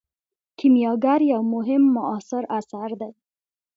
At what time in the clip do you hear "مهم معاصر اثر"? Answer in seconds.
1.53-2.89